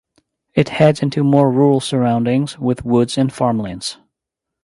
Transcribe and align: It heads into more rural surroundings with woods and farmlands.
It 0.55 0.69
heads 0.69 1.03
into 1.03 1.23
more 1.23 1.51
rural 1.51 1.79
surroundings 1.79 2.57
with 2.57 2.83
woods 2.83 3.19
and 3.19 3.31
farmlands. 3.31 3.99